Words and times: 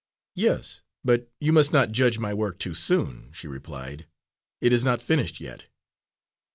'_""Yes, 0.33 0.81
but 1.03 1.29
you 1.39 1.53
must 1.53 1.71
not 1.71 1.91
judge 1.91 2.17
my 2.17 2.33
work 2.33 2.57
too 2.57 2.73
soon," 2.73 3.29
she 3.33 3.47
replied. 3.47 4.07
"It 4.59 4.73
is 4.73 4.83
not 4.83 4.99
finished 4.99 5.39
yet." 5.39 5.65